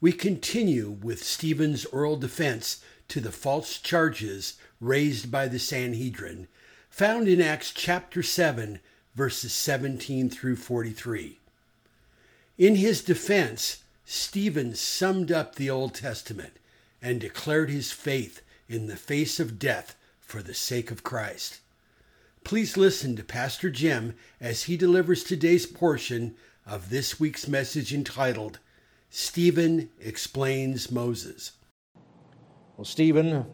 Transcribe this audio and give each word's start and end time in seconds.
we 0.00 0.12
continue 0.12 0.90
with 0.90 1.24
Stephen's 1.24 1.84
oral 1.86 2.16
defense 2.16 2.82
to 3.08 3.20
the 3.20 3.32
false 3.32 3.78
charges 3.78 4.54
raised 4.80 5.30
by 5.30 5.48
the 5.48 5.58
Sanhedrin, 5.58 6.46
found 6.88 7.26
in 7.26 7.40
Acts 7.40 7.72
chapter 7.72 8.22
7, 8.22 8.80
verses 9.14 9.52
17 9.52 10.30
through 10.30 10.56
43. 10.56 11.38
In 12.58 12.76
his 12.76 13.02
defense, 13.02 13.82
Stephen 14.04 14.74
summed 14.74 15.32
up 15.32 15.54
the 15.54 15.70
Old 15.70 15.94
Testament 15.94 16.54
and 17.02 17.20
declared 17.20 17.70
his 17.70 17.92
faith 17.92 18.42
in 18.68 18.86
the 18.86 18.96
face 18.96 19.40
of 19.40 19.58
death 19.58 19.96
for 20.20 20.42
the 20.42 20.54
sake 20.54 20.90
of 20.90 21.02
Christ. 21.02 21.58
Please 22.44 22.76
listen 22.76 23.16
to 23.16 23.24
Pastor 23.24 23.70
Jim 23.70 24.14
as 24.40 24.64
he 24.64 24.76
delivers 24.76 25.24
today's 25.24 25.66
portion 25.66 26.36
of 26.66 26.90
this 26.90 27.18
week's 27.18 27.48
message 27.48 27.92
entitled 27.92 28.58
Stephen 29.10 29.88
Explains 30.00 30.90
Moses. 30.90 31.52
Well, 32.76 32.84
Stephen 32.84 33.46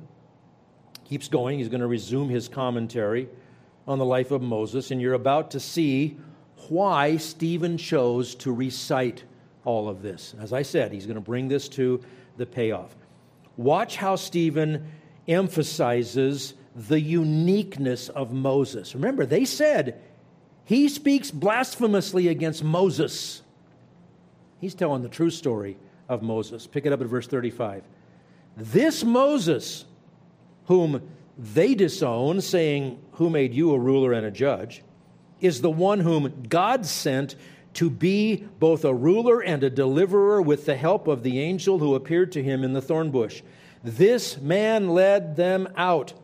keeps 1.05 1.29
going. 1.29 1.59
He's 1.59 1.69
going 1.69 1.81
to 1.81 1.87
resume 1.87 2.29
his 2.29 2.48
commentary 2.48 3.29
on 3.87 3.98
the 3.98 4.05
life 4.05 4.31
of 4.31 4.42
Moses, 4.42 4.91
and 4.91 5.01
you're 5.01 5.14
about 5.14 5.51
to 5.53 5.61
see 5.61 6.19
why 6.69 7.17
Stephen 7.17 7.77
chose 7.77 8.34
to 8.37 8.53
recite 8.53 9.25
all 9.64 9.89
of 9.89 10.03
this. 10.03 10.34
As 10.41 10.53
I 10.53 10.62
said, 10.62 10.92
he's 10.92 11.06
going 11.06 11.17
to 11.17 11.20
bring 11.20 11.48
this 11.48 11.69
to 11.70 12.01
the 12.36 12.47
payoff. 12.47 12.97
Watch 13.57 13.97
how 13.97 14.17
Stephen 14.17 14.91
emphasizes 15.29 16.55
the 16.75 17.01
uniqueness 17.01 18.09
of 18.09 18.33
Moses. 18.33 18.95
Remember, 18.95 19.25
they 19.25 19.45
said 19.45 20.03
he 20.64 20.89
speaks 20.89 21.31
blasphemously 21.31 22.29
against 22.29 22.64
Moses. 22.64 23.42
He's 24.65 24.75
telling 24.75 25.03
the 25.03 25.11
true 25.11 25.29
story 25.29 25.77
of 26.09 26.23
Moses. 26.23 26.67
Pick 26.67 26.87
it 26.87 26.93
up 26.95 27.03
at 27.03 27.07
verse 27.07 27.27
35. 27.27 27.84
This 28.57 29.05
Moses, 29.05 29.84
whom 30.69 31.03
they 31.37 31.75
disown, 31.75 32.41
saying, 32.41 32.98
Who 33.12 33.29
made 33.29 33.53
you 33.53 33.75
a 33.75 33.79
ruler 33.79 34.15
and 34.15 34.25
a 34.25 34.31
judge, 34.31 34.83
is 35.39 35.61
the 35.61 35.70
one 35.70 36.01
whom 36.01 36.45
God 36.48 36.87
sent 36.87 37.37
to 37.75 37.91
be 37.91 38.37
both 38.59 38.87
a 38.87 38.95
ruler 38.95 39.42
and 39.42 39.62
a 39.62 39.69
deliverer 39.69 40.41
with 40.41 40.65
the 40.65 40.77
help 40.77 41.09
of 41.09 41.25
the 41.25 41.41
angel 41.41 41.79
who 41.79 41.95
appeared 41.95 42.33
to 42.33 42.42
him 42.42 42.65
in 42.65 42.73
the 42.73 42.81
thorn 42.81 43.11
bush. 43.11 43.42
This 43.83 44.39
man 44.39 44.89
led 44.89 45.37
them 45.37 45.69
out 45.77 46.15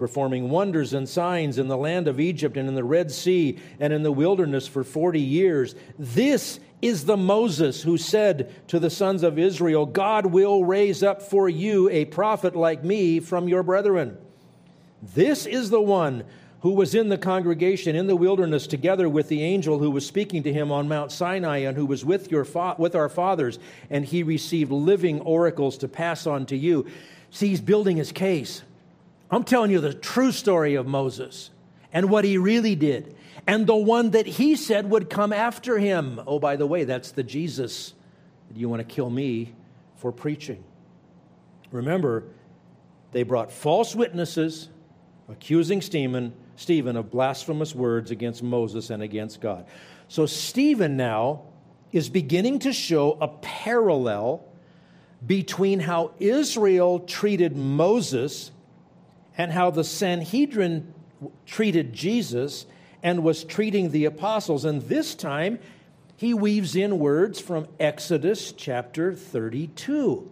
performing 0.00 0.48
wonders 0.48 0.94
and 0.94 1.06
signs 1.06 1.58
in 1.58 1.68
the 1.68 1.76
land 1.76 2.08
of 2.08 2.18
Egypt 2.18 2.56
and 2.56 2.66
in 2.66 2.74
the 2.74 2.82
Red 2.82 3.12
Sea 3.12 3.58
and 3.78 3.92
in 3.92 4.02
the 4.02 4.10
wilderness 4.10 4.66
for 4.66 4.82
40 4.82 5.20
years. 5.20 5.74
This 5.98 6.58
is 6.80 7.04
the 7.04 7.18
Moses 7.18 7.82
who 7.82 7.98
said 7.98 8.50
to 8.68 8.78
the 8.78 8.88
sons 8.88 9.22
of 9.22 9.38
Israel, 9.38 9.84
God 9.84 10.24
will 10.24 10.64
raise 10.64 11.02
up 11.02 11.20
for 11.20 11.50
you 11.50 11.90
a 11.90 12.06
prophet 12.06 12.56
like 12.56 12.82
me 12.82 13.20
from 13.20 13.46
your 13.46 13.62
brethren. 13.62 14.16
This 15.02 15.44
is 15.44 15.68
the 15.68 15.82
one 15.82 16.24
who 16.62 16.70
was 16.70 16.94
in 16.94 17.10
the 17.10 17.18
congregation 17.18 17.94
in 17.94 18.06
the 18.06 18.16
wilderness 18.16 18.66
together 18.66 19.06
with 19.06 19.28
the 19.28 19.42
angel 19.42 19.80
who 19.80 19.90
was 19.90 20.06
speaking 20.06 20.42
to 20.44 20.52
him 20.52 20.72
on 20.72 20.88
Mount 20.88 21.12
Sinai 21.12 21.58
and 21.58 21.76
who 21.76 21.84
was 21.84 22.06
with, 22.06 22.30
your 22.30 22.46
fa- 22.46 22.76
with 22.78 22.94
our 22.94 23.10
fathers, 23.10 23.58
and 23.90 24.06
he 24.06 24.22
received 24.22 24.72
living 24.72 25.20
oracles 25.20 25.76
to 25.76 25.88
pass 25.88 26.26
on 26.26 26.46
to 26.46 26.56
you. 26.56 26.86
See, 27.30 27.48
he's 27.48 27.60
building 27.60 27.98
his 27.98 28.12
case. 28.12 28.62
I'm 29.30 29.44
telling 29.44 29.70
you 29.70 29.80
the 29.80 29.94
true 29.94 30.32
story 30.32 30.74
of 30.74 30.86
Moses 30.86 31.50
and 31.92 32.10
what 32.10 32.24
he 32.24 32.38
really 32.38 32.74
did, 32.74 33.16
and 33.46 33.66
the 33.66 33.76
one 33.76 34.10
that 34.10 34.26
he 34.26 34.56
said 34.56 34.90
would 34.90 35.10
come 35.10 35.32
after 35.32 35.78
him. 35.78 36.20
Oh, 36.26 36.38
by 36.38 36.56
the 36.56 36.66
way, 36.66 36.84
that's 36.84 37.12
the 37.12 37.22
Jesus 37.22 37.94
that 38.48 38.56
you 38.56 38.68
want 38.68 38.80
to 38.80 38.94
kill 38.94 39.10
me 39.10 39.54
for 39.96 40.12
preaching. 40.12 40.62
Remember, 41.72 42.24
they 43.12 43.22
brought 43.22 43.50
false 43.50 43.94
witnesses 43.94 44.68
accusing 45.28 45.80
Stephen, 45.80 46.32
Stephen 46.56 46.96
of 46.96 47.10
blasphemous 47.10 47.74
words 47.74 48.10
against 48.10 48.42
Moses 48.42 48.90
and 48.90 49.02
against 49.02 49.40
God. 49.40 49.66
So 50.08 50.26
Stephen 50.26 50.96
now 50.96 51.42
is 51.92 52.08
beginning 52.08 52.60
to 52.60 52.72
show 52.72 53.16
a 53.20 53.28
parallel 53.28 54.44
between 55.26 55.80
how 55.80 56.12
Israel 56.18 57.00
treated 57.00 57.56
Moses 57.56 58.50
and 59.40 59.50
how 59.50 59.70
the 59.70 59.82
Sanhedrin 59.82 60.92
treated 61.46 61.94
Jesus 61.94 62.66
and 63.02 63.24
was 63.24 63.42
treating 63.42 63.90
the 63.90 64.04
apostles. 64.04 64.66
And 64.66 64.82
this 64.82 65.14
time, 65.14 65.58
he 66.18 66.34
weaves 66.34 66.76
in 66.76 66.98
words 66.98 67.40
from 67.40 67.66
Exodus 67.80 68.52
chapter 68.52 69.14
32. 69.14 70.30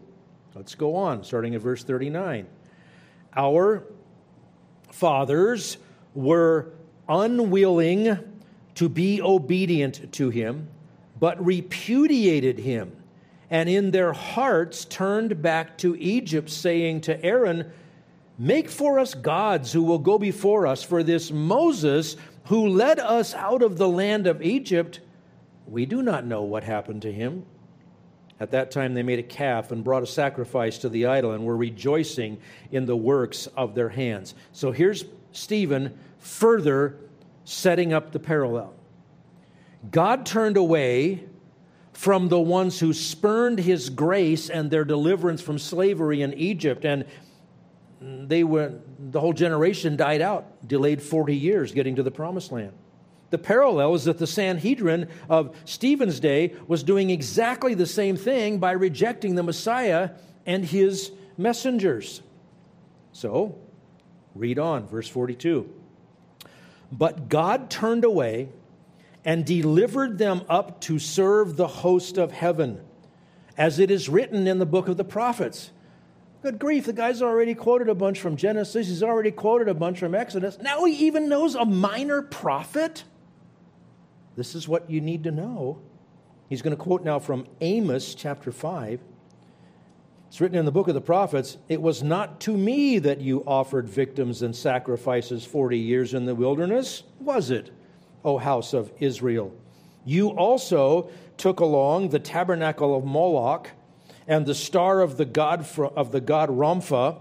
Let's 0.54 0.74
go 0.74 0.94
on, 0.94 1.24
starting 1.24 1.54
at 1.54 1.62
verse 1.62 1.82
39. 1.84 2.48
Our 3.34 3.82
fathers 4.92 5.78
were 6.14 6.70
unwilling 7.08 8.19
to 8.75 8.88
be 8.90 9.22
obedient 9.22 10.12
to 10.12 10.28
him, 10.28 10.69
but 11.19 11.42
repudiated 11.42 12.58
him, 12.58 12.94
and 13.48 13.70
in 13.70 13.90
their 13.90 14.12
hearts 14.12 14.84
turned 14.84 15.40
back 15.40 15.78
to 15.78 15.96
Egypt, 15.96 16.50
saying 16.50 17.00
to 17.00 17.25
Aaron, 17.25 17.72
Make 18.38 18.71
for 18.71 19.00
us 19.00 19.15
gods 19.15 19.72
who 19.72 19.82
will 19.82 19.99
go 19.99 20.16
before 20.16 20.66
us, 20.66 20.82
for 20.82 21.03
this 21.03 21.32
Moses 21.32 22.16
who 22.44 22.69
led 22.69 23.00
us 23.00 23.34
out 23.34 23.62
of 23.62 23.76
the 23.76 23.88
land 23.88 24.26
of 24.26 24.41
Egypt, 24.41 25.00
we 25.66 25.84
do 25.84 26.03
not 26.03 26.25
know 26.25 26.43
what 26.43 26.65
happened 26.65 27.03
to 27.03 27.12
him. 27.12 27.44
At 28.41 28.53
that 28.53 28.71
time, 28.71 28.94
they 28.94 29.03
made 29.03 29.19
a 29.19 29.25
calf 29.25 29.72
and 29.72 29.82
brought 29.82 30.04
a 30.04 30.06
sacrifice 30.06 30.78
to 30.78 30.88
the 30.88 31.06
idol 31.06 31.32
and 31.32 31.44
were 31.44 31.56
rejoicing 31.56 32.38
in 32.71 32.87
the 32.87 32.97
works 32.97 33.49
of 33.49 33.75
their 33.75 33.88
hands. 33.88 34.34
So 34.53 34.70
here's 34.70 35.05
Stephen 35.32 35.99
further 36.20 36.97
setting 37.44 37.93
up 37.93 38.12
the 38.12 38.20
parallel. 38.20 38.72
God 39.91 40.25
turned 40.25 40.56
away 40.56 41.25
from 41.93 42.28
the 42.28 42.41
ones 42.41 42.78
who 42.78 42.93
spurned 42.93 43.59
his 43.59 43.91
grace 43.91 44.49
and 44.49 44.70
their 44.70 44.84
deliverance 44.84 45.41
from 45.41 45.59
slavery 45.59 46.22
in 46.22 46.32
Egypt 46.34 46.84
and 46.84 47.05
they 48.00 48.44
were 48.44 48.75
the 48.98 49.20
whole 49.20 49.32
generation 49.32 49.97
died 49.97 50.20
out, 50.20 50.66
delayed 50.66 51.03
40 51.03 51.34
years 51.34 51.72
getting 51.72 51.97
to 51.97 52.03
the 52.03 52.10
promised 52.10 52.53
land. 52.53 52.72
The 53.31 53.38
parallel 53.38 53.94
is 53.94 54.04
that 54.04 54.19
the 54.19 54.26
Sanhedrin 54.26 55.09
of 55.28 55.54
Stephen's 55.64 56.19
day 56.19 56.54
was 56.66 56.82
doing 56.82 57.10
exactly 57.10 57.75
the 57.75 57.87
same 57.87 58.16
thing 58.16 58.58
by 58.58 58.72
rejecting 58.72 59.34
the 59.34 59.42
Messiah 59.42 60.10
and 60.47 60.64
his 60.64 61.12
messengers. 61.37 62.22
So, 63.12 63.58
read 64.34 64.58
on, 64.58 64.87
verse 64.87 65.08
42. 65.08 65.69
But 66.91 67.28
God 67.28 67.69
turned 67.69 68.04
away 68.04 68.48
and 69.25 69.44
delivered 69.44 70.16
them 70.16 70.42
up 70.48 70.81
to 70.82 70.98
serve 70.98 71.56
the 71.56 71.66
host 71.66 72.16
of 72.16 72.32
heaven, 72.32 72.81
as 73.58 73.78
it 73.78 73.90
is 73.90 74.08
written 74.08 74.46
in 74.46 74.58
the 74.58 74.67
book 74.67 74.88
of 74.88 74.96
the 74.96 75.05
prophets. 75.05 75.70
Good 76.48 76.58
grief, 76.58 76.86
the 76.86 76.94
guy's 76.94 77.20
already 77.20 77.54
quoted 77.54 77.90
a 77.90 77.94
bunch 77.94 78.20
from 78.20 78.34
Genesis, 78.34 78.88
he's 78.88 79.02
already 79.02 79.30
quoted 79.30 79.68
a 79.68 79.74
bunch 79.74 79.98
from 79.98 80.14
Exodus. 80.14 80.56
Now 80.58 80.86
he 80.86 80.94
even 80.94 81.28
knows 81.28 81.54
a 81.54 81.66
minor 81.66 82.22
prophet? 82.22 83.04
This 84.34 84.54
is 84.54 84.66
what 84.66 84.90
you 84.90 85.02
need 85.02 85.24
to 85.24 85.30
know. 85.30 85.82
He's 86.48 86.62
going 86.62 86.74
to 86.74 86.82
quote 86.82 87.04
now 87.04 87.18
from 87.18 87.46
Amos 87.60 88.14
chapter 88.14 88.50
5. 88.50 88.98
It's 90.28 90.40
written 90.40 90.56
in 90.56 90.64
the 90.64 90.72
book 90.72 90.88
of 90.88 90.94
the 90.94 91.02
prophets 91.02 91.58
It 91.68 91.82
was 91.82 92.02
not 92.02 92.40
to 92.40 92.56
me 92.56 92.98
that 92.98 93.20
you 93.20 93.44
offered 93.46 93.86
victims 93.86 94.40
and 94.40 94.56
sacrifices 94.56 95.44
40 95.44 95.78
years 95.78 96.14
in 96.14 96.24
the 96.24 96.34
wilderness, 96.34 97.02
was 97.20 97.50
it, 97.50 97.70
O 98.24 98.38
house 98.38 98.72
of 98.72 98.90
Israel? 99.00 99.54
You 100.06 100.30
also 100.30 101.10
took 101.36 101.60
along 101.60 102.08
the 102.08 102.18
tabernacle 102.18 102.96
of 102.96 103.04
Moloch 103.04 103.68
and 104.28 104.46
the 104.46 104.54
star 104.54 105.00
of 105.00 105.16
the 105.16 105.25
god 105.25 105.66
of 105.78 106.12
the 106.12 106.20
god 106.20 106.50
Rompha, 106.50 107.19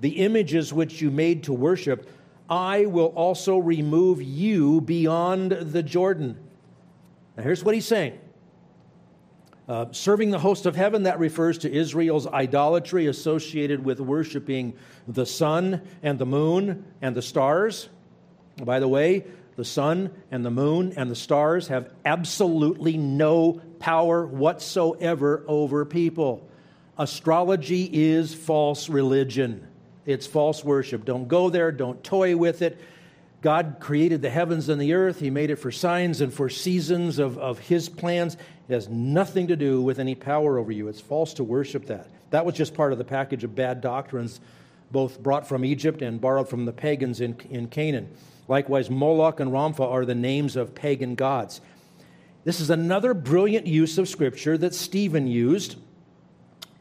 the 0.00 0.24
images 0.24 0.72
which 0.72 1.00
you 1.00 1.10
made 1.10 1.44
to 1.44 1.52
worship, 1.52 2.10
I 2.48 2.86
will 2.86 3.12
also 3.14 3.58
remove 3.58 4.22
you 4.22 4.80
beyond 4.80 5.52
the 5.52 5.82
Jordan. 5.82 6.36
Now 7.36 7.42
here's 7.42 7.62
what 7.62 7.74
he's 7.74 7.86
saying. 7.86 8.18
Uh, 9.68 9.86
serving 9.90 10.30
the 10.30 10.38
host 10.38 10.64
of 10.64 10.76
heaven, 10.76 11.02
that 11.02 11.18
refers 11.18 11.58
to 11.58 11.72
Israel's 11.72 12.26
idolatry 12.28 13.08
associated 13.08 13.84
with 13.84 14.00
worshiping 14.00 14.74
the 15.08 15.26
sun 15.26 15.82
and 16.04 16.18
the 16.18 16.26
moon 16.26 16.84
and 17.02 17.16
the 17.16 17.22
stars. 17.22 17.88
By 18.62 18.78
the 18.78 18.88
way, 18.88 19.24
the 19.56 19.64
sun 19.64 20.10
and 20.30 20.44
the 20.44 20.50
moon 20.50 20.92
and 20.96 21.10
the 21.10 21.16
stars 21.16 21.68
have 21.68 21.90
absolutely 22.04 22.96
no 22.96 23.60
power 23.78 24.26
whatsoever 24.26 25.44
over 25.48 25.84
people. 25.84 26.46
Astrology 26.98 27.88
is 27.92 28.34
false 28.34 28.88
religion, 28.88 29.66
it's 30.04 30.26
false 30.26 30.62
worship. 30.62 31.04
Don't 31.04 31.26
go 31.26 31.50
there, 31.50 31.72
don't 31.72 32.02
toy 32.04 32.36
with 32.36 32.62
it. 32.62 32.78
God 33.42 33.76
created 33.80 34.22
the 34.22 34.30
heavens 34.30 34.68
and 34.68 34.80
the 34.80 34.94
earth. 34.94 35.20
He 35.20 35.30
made 35.30 35.50
it 35.50 35.56
for 35.56 35.70
signs 35.70 36.20
and 36.20 36.32
for 36.32 36.48
seasons 36.48 37.18
of, 37.18 37.38
of 37.38 37.58
His 37.58 37.88
plans. 37.88 38.34
It 38.68 38.72
has 38.72 38.88
nothing 38.88 39.48
to 39.48 39.56
do 39.56 39.82
with 39.82 39.98
any 39.98 40.14
power 40.14 40.58
over 40.58 40.72
you. 40.72 40.88
It's 40.88 41.00
false 41.00 41.34
to 41.34 41.44
worship 41.44 41.86
that. 41.86 42.08
That 42.30 42.44
was 42.44 42.54
just 42.54 42.74
part 42.74 42.92
of 42.92 42.98
the 42.98 43.04
package 43.04 43.44
of 43.44 43.54
bad 43.54 43.80
doctrines, 43.80 44.40
both 44.90 45.22
brought 45.22 45.46
from 45.46 45.64
Egypt 45.64 46.02
and 46.02 46.20
borrowed 46.20 46.48
from 46.48 46.64
the 46.64 46.72
pagans 46.72 47.20
in, 47.20 47.36
in 47.50 47.68
Canaan. 47.68 48.08
Likewise, 48.48 48.90
Moloch 48.90 49.40
and 49.40 49.52
Rompha 49.52 49.84
are 49.84 50.04
the 50.04 50.14
names 50.14 50.56
of 50.56 50.74
pagan 50.74 51.14
gods. 51.14 51.60
This 52.44 52.60
is 52.60 52.70
another 52.70 53.12
brilliant 53.12 53.66
use 53.66 53.98
of 53.98 54.08
scripture 54.08 54.56
that 54.58 54.74
Stephen 54.74 55.26
used. 55.26 55.76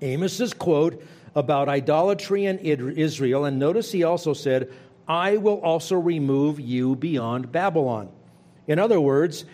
Amos's 0.01 0.53
quote 0.53 1.03
about 1.33 1.67
idolatry 1.67 2.45
in 2.45 2.59
Israel, 2.59 3.45
and 3.45 3.57
notice 3.57 3.91
he 3.91 4.03
also 4.03 4.33
said, 4.33 4.71
I 5.07 5.37
will 5.37 5.59
also 5.61 5.95
remove 5.95 6.59
you 6.59 6.95
beyond 6.95 7.51
Babylon. 7.51 8.09
In 8.67 8.79
other 8.79 9.01
words, 9.01 9.45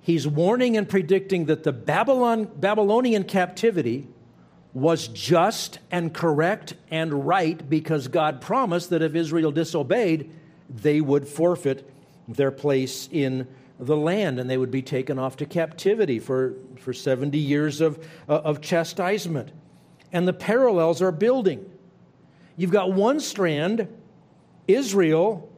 he's 0.00 0.26
warning 0.26 0.76
and 0.76 0.88
predicting 0.88 1.46
that 1.46 1.62
the 1.62 1.72
Babylon, 1.72 2.48
Babylonian 2.56 3.24
captivity 3.24 4.08
was 4.72 5.08
just 5.08 5.78
and 5.90 6.12
correct 6.12 6.74
and 6.90 7.26
right 7.26 7.68
because 7.70 8.08
God 8.08 8.40
promised 8.40 8.90
that 8.90 9.02
if 9.02 9.14
Israel 9.14 9.52
disobeyed, 9.52 10.30
they 10.68 11.00
would 11.00 11.26
forfeit 11.26 11.90
their 12.28 12.50
place 12.50 13.08
in 13.12 13.46
the 13.78 13.96
land 13.96 14.38
and 14.38 14.48
they 14.48 14.56
would 14.56 14.70
be 14.70 14.82
taken 14.82 15.18
off 15.18 15.36
to 15.36 15.46
captivity 15.46 16.18
for, 16.18 16.54
for 16.78 16.92
70 16.92 17.36
years 17.36 17.80
of, 17.80 17.98
uh, 18.28 18.40
of 18.44 18.60
chastisement. 18.60 19.52
And 20.12 20.28
the 20.28 20.32
parallels 20.32 21.02
are 21.02 21.12
building. 21.12 21.68
You've 22.56 22.70
got 22.70 22.92
one 22.92 23.18
strand, 23.20 23.88
Israel 24.68 25.50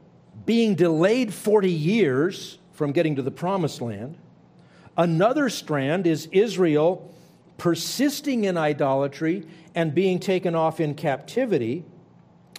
being 0.44 0.74
delayed 0.74 1.32
40 1.32 1.70
years 1.70 2.58
from 2.72 2.92
getting 2.92 3.16
to 3.16 3.22
the 3.22 3.30
promised 3.30 3.80
land. 3.80 4.16
Another 4.96 5.48
strand 5.48 6.06
is 6.06 6.28
Israel 6.32 7.12
persisting 7.58 8.44
in 8.44 8.56
idolatry 8.56 9.46
and 9.74 9.94
being 9.94 10.18
taken 10.18 10.54
off 10.54 10.80
in 10.80 10.94
captivity. 10.94 11.84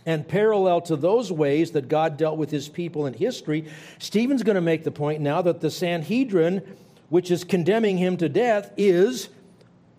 And 0.08 0.26
parallel 0.26 0.82
to 0.84 0.96
those 0.96 1.34
ways 1.34 1.72
that 1.72 1.90
God 1.90 2.16
dealt 2.16 2.38
with 2.38 2.50
his 2.50 2.70
people 2.70 3.06
in 3.06 3.14
history, 3.14 3.66
Stephen's 4.00 4.42
going 4.42 4.56
to 4.56 4.62
make 4.62 4.86
the 4.86 4.92
point 4.92 5.22
now 5.22 5.42
that 5.42 5.60
the 5.60 5.70
Sanhedrin, 5.70 6.62
which 7.10 7.30
is 7.30 7.44
condemning 7.44 7.98
him 7.98 8.16
to 8.18 8.30
death, 8.30 8.72
is 8.78 9.28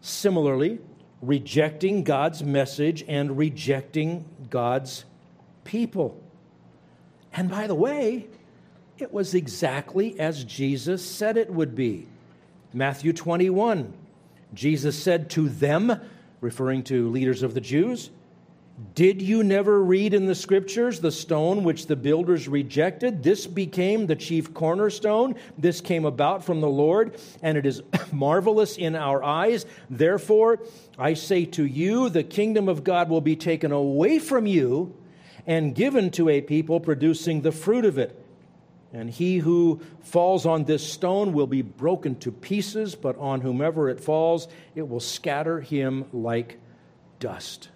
similarly 0.00 0.78
rejecting 1.20 2.04
God's 2.04 2.42
message 2.42 3.04
and 3.06 3.36
rejecting 3.36 4.24
God's 4.48 5.04
people. 5.64 6.18
And 7.34 7.50
by 7.50 7.66
the 7.66 7.74
way, 7.74 8.28
it 8.96 9.12
was 9.12 9.34
exactly 9.34 10.18
as 10.18 10.42
Jesus 10.42 11.04
said 11.04 11.36
it 11.36 11.52
would 11.52 11.74
be. 11.74 12.06
Matthew 12.72 13.12
21, 13.12 13.92
Jesus 14.54 15.00
said 15.00 15.28
to 15.30 15.50
them, 15.50 16.00
referring 16.40 16.82
to 16.84 17.10
leaders 17.10 17.42
of 17.42 17.52
the 17.52 17.60
Jews, 17.60 18.08
did 18.94 19.20
you 19.20 19.42
never 19.42 19.82
read 19.82 20.14
in 20.14 20.26
the 20.26 20.36
scriptures 20.36 21.00
the 21.00 21.10
stone 21.10 21.64
which 21.64 21.86
the 21.86 21.96
builders 21.96 22.46
rejected? 22.46 23.24
This 23.24 23.44
became 23.44 24.06
the 24.06 24.14
chief 24.14 24.54
cornerstone. 24.54 25.34
This 25.56 25.80
came 25.80 26.04
about 26.04 26.44
from 26.44 26.60
the 26.60 26.68
Lord, 26.68 27.20
and 27.42 27.58
it 27.58 27.66
is 27.66 27.82
marvelous 28.12 28.76
in 28.76 28.94
our 28.94 29.22
eyes. 29.24 29.66
Therefore, 29.90 30.60
I 30.96 31.14
say 31.14 31.44
to 31.46 31.64
you, 31.64 32.08
the 32.08 32.22
kingdom 32.22 32.68
of 32.68 32.84
God 32.84 33.08
will 33.08 33.20
be 33.20 33.34
taken 33.34 33.72
away 33.72 34.20
from 34.20 34.46
you 34.46 34.96
and 35.44 35.74
given 35.74 36.10
to 36.12 36.28
a 36.28 36.40
people 36.40 36.78
producing 36.78 37.40
the 37.40 37.52
fruit 37.52 37.84
of 37.84 37.98
it. 37.98 38.24
And 38.92 39.10
he 39.10 39.38
who 39.38 39.80
falls 40.02 40.46
on 40.46 40.64
this 40.64 40.88
stone 40.88 41.32
will 41.32 41.46
be 41.48 41.62
broken 41.62 42.14
to 42.20 42.30
pieces, 42.30 42.94
but 42.94 43.18
on 43.18 43.40
whomever 43.40 43.88
it 43.90 43.98
falls, 43.98 44.46
it 44.76 44.88
will 44.88 45.00
scatter 45.00 45.60
him 45.60 46.04
like 46.12 46.58
dust. 47.18 47.70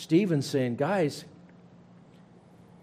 Stephen's 0.00 0.46
saying, 0.46 0.76
guys, 0.76 1.26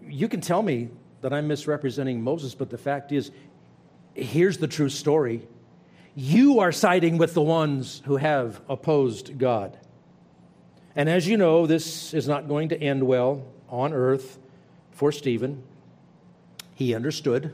you 0.06 0.28
can 0.28 0.40
tell 0.40 0.62
me 0.62 0.88
that 1.20 1.32
I'm 1.32 1.48
misrepresenting 1.48 2.22
Moses, 2.22 2.54
but 2.54 2.70
the 2.70 2.78
fact 2.78 3.10
is, 3.10 3.32
here's 4.14 4.58
the 4.58 4.68
true 4.68 4.88
story. 4.88 5.42
You 6.14 6.60
are 6.60 6.70
siding 6.70 7.18
with 7.18 7.34
the 7.34 7.42
ones 7.42 8.02
who 8.04 8.18
have 8.18 8.60
opposed 8.68 9.36
God. 9.36 9.76
And 10.94 11.08
as 11.08 11.26
you 11.26 11.36
know, 11.36 11.66
this 11.66 12.14
is 12.14 12.28
not 12.28 12.46
going 12.46 12.68
to 12.68 12.80
end 12.80 13.02
well 13.04 13.44
on 13.68 13.92
earth 13.92 14.38
for 14.92 15.10
Stephen. 15.10 15.64
He 16.76 16.94
understood. 16.94 17.52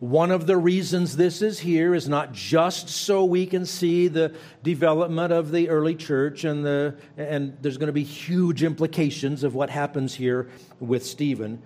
One 0.00 0.30
of 0.30 0.46
the 0.46 0.56
reasons 0.56 1.18
this 1.18 1.42
is 1.42 1.60
here 1.60 1.94
is 1.94 2.08
not 2.08 2.32
just 2.32 2.88
so 2.88 3.22
we 3.26 3.44
can 3.44 3.66
see 3.66 4.08
the 4.08 4.34
development 4.62 5.30
of 5.30 5.52
the 5.52 5.68
early 5.68 5.94
church, 5.94 6.44
and, 6.44 6.64
the, 6.64 6.96
and 7.18 7.54
there's 7.60 7.76
going 7.76 7.88
to 7.88 7.92
be 7.92 8.02
huge 8.02 8.62
implications 8.62 9.44
of 9.44 9.54
what 9.54 9.68
happens 9.68 10.14
here 10.14 10.48
with 10.80 11.04
Stephen, 11.04 11.62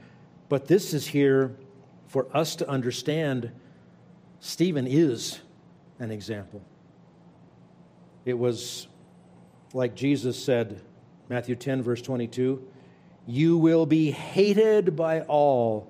but 0.48 0.66
this 0.66 0.92
is 0.92 1.06
here 1.06 1.54
for 2.08 2.26
us 2.36 2.56
to 2.56 2.68
understand 2.68 3.52
Stephen 4.40 4.88
is 4.88 5.38
an 6.00 6.10
example. 6.10 6.60
It 8.24 8.36
was 8.36 8.88
like 9.72 9.94
Jesus 9.94 10.42
said, 10.42 10.80
Matthew 11.28 11.54
10, 11.54 11.82
verse 11.82 12.02
22 12.02 12.66
You 13.28 13.58
will 13.58 13.86
be 13.86 14.10
hated 14.10 14.96
by 14.96 15.20
all 15.20 15.88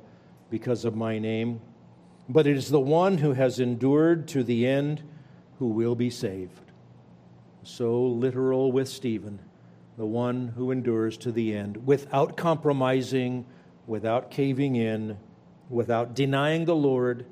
because 0.51 0.85
of 0.85 0.95
my 0.95 1.19
name 1.19 1.63
but 2.29 2.47
it 2.47 2.57
is 2.57 2.71
the 2.71 2.81
one 2.81 3.19
who 3.19 3.33
has 3.33 3.61
endured 3.61 4.29
to 4.29 4.43
the 4.43 4.67
end 4.67 5.03
who 5.59 5.69
will 5.69 5.95
be 5.95 6.11
saved. 6.11 6.61
So 7.63 8.03
literal 8.03 8.73
with 8.73 8.89
Stephen, 8.89 9.39
the 9.97 10.07
one 10.07 10.49
who 10.49 10.71
endures 10.71 11.17
to 11.19 11.33
the 11.33 11.55
end, 11.57 11.87
without 11.87 12.37
compromising, 12.37 13.47
without 13.87 14.31
caving 14.31 14.77
in, 14.77 15.19
without 15.69 16.15
denying 16.15 16.65
the 16.65 16.77
Lord. 16.77 17.27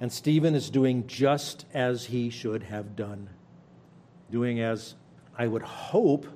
And 0.00 0.12
Stephen 0.12 0.54
is 0.54 0.70
doing 0.70 1.06
just 1.06 1.66
as 1.74 2.04
he 2.06 2.30
should 2.30 2.62
have 2.64 2.94
done, 2.94 3.28
doing 4.30 4.60
as 4.60 4.94
I 5.36 5.46
would 5.46 5.62
hope 5.62 6.26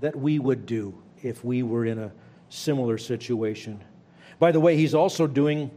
that 0.00 0.16
we 0.16 0.38
would 0.38 0.66
do 0.66 1.02
if 1.22 1.44
we 1.44 1.62
were 1.62 1.84
in 1.84 1.98
a 1.98 2.12
similar 2.48 2.98
situation. 2.98 3.82
By 4.38 4.52
the 4.52 4.60
way, 4.60 4.76
he's 4.76 4.94
also 4.94 5.26
doing 5.26 5.70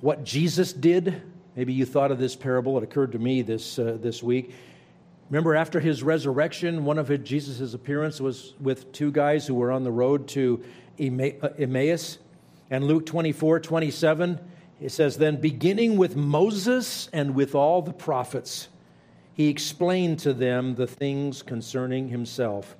what 0.00 0.24
Jesus 0.24 0.72
did. 0.72 1.22
Maybe 1.56 1.72
you 1.72 1.84
thought 1.84 2.10
of 2.10 2.18
this 2.18 2.36
parable. 2.36 2.76
It 2.78 2.84
occurred 2.84 3.12
to 3.12 3.18
me 3.18 3.42
this, 3.42 3.78
uh, 3.78 3.98
this 4.00 4.22
week. 4.22 4.54
Remember, 5.30 5.54
after 5.54 5.80
his 5.80 6.02
resurrection, 6.02 6.84
one 6.84 6.98
of 6.98 7.24
Jesus' 7.24 7.74
appearances 7.74 8.22
was 8.22 8.54
with 8.60 8.92
two 8.92 9.10
guys 9.10 9.46
who 9.46 9.54
were 9.54 9.70
on 9.70 9.84
the 9.84 9.90
road 9.90 10.26
to 10.28 10.62
uh, 10.98 11.48
Emmaus. 11.58 12.18
And 12.70 12.84
Luke 12.84 13.04
24, 13.06 13.60
27, 13.60 14.40
it 14.80 14.90
says, 14.90 15.18
Then 15.18 15.36
beginning 15.36 15.96
with 15.96 16.16
Moses 16.16 17.08
and 17.12 17.34
with 17.34 17.54
all 17.54 17.82
the 17.82 17.92
prophets, 17.92 18.68
he 19.34 19.48
explained 19.48 20.18
to 20.20 20.32
them 20.32 20.74
the 20.74 20.86
things 20.86 21.42
concerning 21.42 22.08
himself 22.08 22.76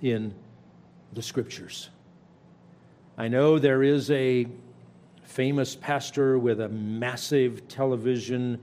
in 0.00 0.34
the 1.12 1.22
scriptures. 1.22 1.88
I 3.16 3.28
know 3.28 3.58
there 3.58 3.82
is 3.82 4.10
a 4.10 4.46
famous 5.32 5.74
pastor 5.74 6.38
with 6.38 6.60
a 6.60 6.68
massive 6.68 7.66
television 7.66 8.60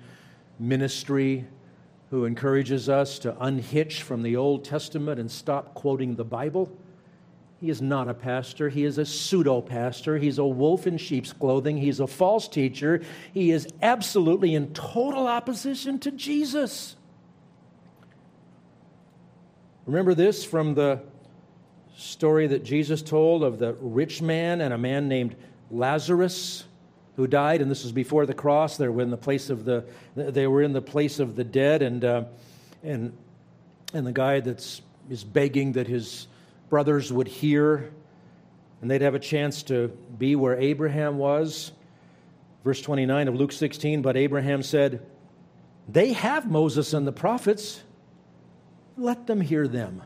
ministry 0.59 1.43
who 2.11 2.25
encourages 2.25 2.87
us 2.87 3.17
to 3.17 3.35
unhitch 3.43 4.03
from 4.03 4.21
the 4.21 4.35
Old 4.35 4.63
Testament 4.63 5.19
and 5.19 5.31
stop 5.31 5.73
quoting 5.73 6.15
the 6.15 6.23
Bible. 6.23 6.71
He 7.59 7.71
is 7.71 7.81
not 7.81 8.07
a 8.07 8.13
pastor. 8.13 8.69
He 8.69 8.83
is 8.83 8.99
a 8.99 9.05
pseudo 9.05 9.61
pastor. 9.61 10.19
He's 10.19 10.37
a 10.37 10.45
wolf 10.45 10.85
in 10.85 10.99
sheep's 10.99 11.33
clothing. 11.33 11.75
He's 11.75 11.99
a 11.99 12.05
false 12.05 12.47
teacher. 12.47 13.01
He 13.33 13.49
is 13.49 13.67
absolutely 13.81 14.53
in 14.53 14.71
total 14.71 15.25
opposition 15.25 15.97
to 15.99 16.11
Jesus. 16.11 16.95
Remember 19.87 20.13
this 20.13 20.45
from 20.45 20.75
the 20.75 21.01
story 21.97 22.45
that 22.45 22.63
Jesus 22.63 23.01
told 23.01 23.43
of 23.43 23.57
the 23.57 23.73
rich 23.81 24.21
man 24.21 24.61
and 24.61 24.71
a 24.71 24.77
man 24.77 25.07
named 25.07 25.35
Lazarus, 25.71 26.63
who 27.15 27.27
died, 27.27 27.61
and 27.61 27.69
this 27.69 27.83
was 27.83 27.91
before 27.91 28.25
the 28.25 28.33
cross. 28.33 28.77
They 28.77 28.87
were 28.87 29.01
in 29.01 29.09
the 29.09 29.17
place 29.17 29.49
of 29.49 29.65
the 29.65 29.85
they 30.15 30.47
were 30.47 30.61
in 30.61 30.73
the 30.73 30.81
place 30.81 31.19
of 31.19 31.35
the 31.35 31.43
dead, 31.43 31.81
and 31.81 32.03
uh, 32.03 32.23
and, 32.83 33.15
and 33.93 34.07
the 34.07 34.11
guy 34.11 34.39
that's 34.39 34.81
is 35.09 35.23
begging 35.23 35.73
that 35.73 35.87
his 35.87 36.27
brothers 36.69 37.11
would 37.11 37.27
hear 37.27 37.91
and 38.81 38.89
they'd 38.89 39.01
have 39.01 39.15
a 39.15 39.19
chance 39.19 39.63
to 39.63 39.89
be 40.17 40.35
where 40.35 40.57
Abraham 40.57 41.17
was. 41.17 41.71
Verse 42.63 42.81
29 42.81 43.27
of 43.27 43.35
Luke 43.35 43.51
16, 43.51 44.01
but 44.01 44.15
Abraham 44.17 44.63
said, 44.63 45.01
They 45.87 46.13
have 46.13 46.49
Moses 46.49 46.93
and 46.93 47.05
the 47.05 47.11
prophets. 47.11 47.81
Let 48.97 49.27
them 49.27 49.41
hear 49.41 49.67
them. 49.67 50.01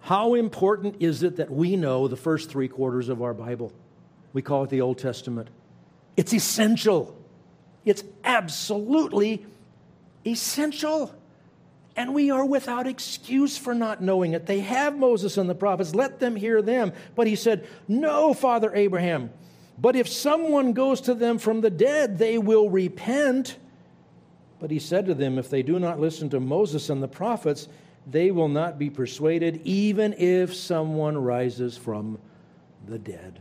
How 0.00 0.34
important 0.34 0.96
is 1.00 1.22
it 1.22 1.36
that 1.36 1.50
we 1.50 1.76
know 1.76 2.08
the 2.08 2.16
first 2.16 2.50
three 2.50 2.68
quarters 2.68 3.08
of 3.08 3.22
our 3.22 3.34
Bible? 3.34 3.72
We 4.32 4.42
call 4.42 4.64
it 4.64 4.70
the 4.70 4.80
Old 4.80 4.98
Testament. 4.98 5.48
It's 6.16 6.32
essential. 6.32 7.16
It's 7.84 8.04
absolutely 8.24 9.46
essential. 10.26 11.14
And 11.96 12.14
we 12.14 12.30
are 12.30 12.44
without 12.44 12.86
excuse 12.86 13.58
for 13.58 13.74
not 13.74 14.02
knowing 14.02 14.32
it. 14.32 14.46
They 14.46 14.60
have 14.60 14.96
Moses 14.96 15.36
and 15.36 15.50
the 15.50 15.54
prophets. 15.54 15.94
Let 15.94 16.20
them 16.20 16.36
hear 16.36 16.62
them. 16.62 16.92
But 17.14 17.26
he 17.26 17.36
said, 17.36 17.66
No, 17.88 18.32
Father 18.32 18.74
Abraham. 18.74 19.30
But 19.78 19.96
if 19.96 20.08
someone 20.08 20.72
goes 20.72 21.00
to 21.02 21.14
them 21.14 21.38
from 21.38 21.62
the 21.62 21.70
dead, 21.70 22.18
they 22.18 22.38
will 22.38 22.70
repent. 22.70 23.56
But 24.60 24.70
he 24.70 24.78
said 24.78 25.06
to 25.06 25.14
them, 25.14 25.38
If 25.38 25.50
they 25.50 25.62
do 25.62 25.78
not 25.78 25.98
listen 25.98 26.30
to 26.30 26.40
Moses 26.40 26.90
and 26.90 27.02
the 27.02 27.08
prophets, 27.08 27.68
they 28.06 28.30
will 28.30 28.48
not 28.48 28.78
be 28.78 28.90
persuaded, 28.90 29.60
even 29.64 30.14
if 30.14 30.54
someone 30.54 31.16
rises 31.18 31.76
from 31.76 32.18
the 32.86 32.98
dead. 32.98 33.40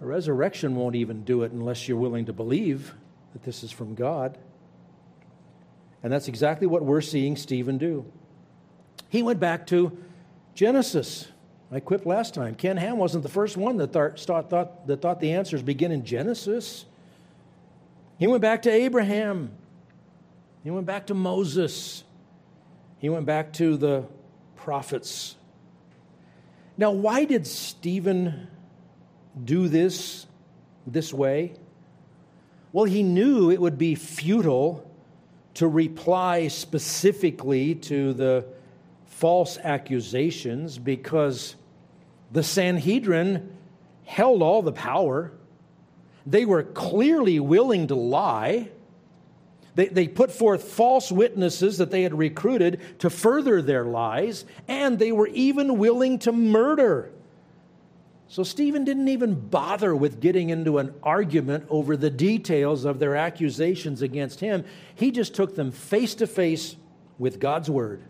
A 0.00 0.06
resurrection 0.06 0.76
won't 0.76 0.94
even 0.94 1.24
do 1.24 1.42
it 1.42 1.52
unless 1.52 1.88
you're 1.88 1.98
willing 1.98 2.26
to 2.26 2.32
believe 2.32 2.94
that 3.32 3.42
this 3.42 3.62
is 3.62 3.72
from 3.72 3.94
God. 3.94 4.38
And 6.02 6.12
that's 6.12 6.28
exactly 6.28 6.66
what 6.66 6.84
we're 6.84 7.00
seeing 7.00 7.36
Stephen 7.36 7.78
do. 7.78 8.04
He 9.08 9.22
went 9.22 9.40
back 9.40 9.66
to 9.68 9.96
Genesis. 10.54 11.28
I 11.72 11.80
quipped 11.80 12.06
last 12.06 12.34
time. 12.34 12.54
Ken 12.54 12.76
Ham 12.76 12.96
wasn't 12.96 13.22
the 13.24 13.28
first 13.28 13.56
one 13.56 13.76
that 13.78 13.92
thought, 13.92 14.20
thought, 14.20 14.86
that 14.86 15.02
thought 15.02 15.20
the 15.20 15.32
answers 15.32 15.62
begin 15.62 15.90
in 15.90 16.04
Genesis. 16.04 16.84
He 18.18 18.26
went 18.26 18.42
back 18.42 18.62
to 18.62 18.70
Abraham. 18.70 19.50
He 20.62 20.70
went 20.70 20.86
back 20.86 21.06
to 21.08 21.14
Moses. 21.14 22.04
He 22.98 23.08
went 23.08 23.26
back 23.26 23.52
to 23.54 23.76
the 23.76 24.04
prophets. 24.56 25.36
Now, 26.76 26.92
why 26.92 27.24
did 27.24 27.46
Stephen 27.46 28.48
do 29.44 29.68
this 29.68 30.26
this 30.86 31.12
way? 31.12 31.54
Well, 32.72 32.84
he 32.84 33.02
knew 33.02 33.50
it 33.50 33.60
would 33.60 33.78
be 33.78 33.94
futile 33.94 34.88
to 35.54 35.66
reply 35.66 36.48
specifically 36.48 37.74
to 37.74 38.12
the 38.12 38.44
false 39.06 39.58
accusations 39.58 40.78
because 40.78 41.56
the 42.30 42.42
Sanhedrin 42.42 43.52
held 44.04 44.42
all 44.42 44.62
the 44.62 44.72
power. 44.72 45.32
They 46.26 46.44
were 46.44 46.62
clearly 46.62 47.40
willing 47.40 47.88
to 47.88 47.94
lie. 47.94 48.68
They, 49.74 49.86
they 49.86 50.08
put 50.08 50.30
forth 50.30 50.62
false 50.64 51.10
witnesses 51.10 51.78
that 51.78 51.90
they 51.90 52.02
had 52.02 52.16
recruited 52.16 52.80
to 53.00 53.10
further 53.10 53.62
their 53.62 53.84
lies, 53.84 54.44
and 54.66 54.98
they 54.98 55.12
were 55.12 55.28
even 55.28 55.78
willing 55.78 56.18
to 56.20 56.32
murder. 56.32 57.10
So 58.30 58.42
Stephen 58.42 58.84
didn't 58.84 59.08
even 59.08 59.34
bother 59.34 59.96
with 59.96 60.20
getting 60.20 60.50
into 60.50 60.76
an 60.76 60.94
argument 61.02 61.64
over 61.70 61.96
the 61.96 62.10
details 62.10 62.84
of 62.84 62.98
their 62.98 63.16
accusations 63.16 64.02
against 64.02 64.40
him. 64.40 64.66
He 64.94 65.10
just 65.10 65.34
took 65.34 65.54
them 65.54 65.72
face 65.72 66.14
to 66.16 66.26
face 66.26 66.76
with 67.18 67.40
God's 67.40 67.70
word. 67.70 68.02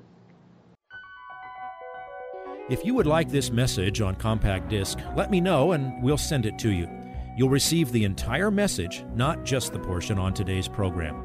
If 2.68 2.84
you 2.84 2.94
would 2.94 3.06
like 3.06 3.30
this 3.30 3.52
message 3.52 4.00
on 4.00 4.16
compact 4.16 4.68
disc, 4.68 4.98
let 5.16 5.30
me 5.30 5.40
know 5.40 5.72
and 5.72 6.02
we'll 6.02 6.18
send 6.18 6.46
it 6.46 6.58
to 6.58 6.70
you. 6.70 6.88
You'll 7.37 7.48
receive 7.48 7.92
the 7.92 8.02
entire 8.02 8.50
message, 8.50 9.04
not 9.14 9.44
just 9.44 9.72
the 9.72 9.78
portion 9.78 10.18
on 10.18 10.34
today's 10.34 10.66
program. 10.66 11.25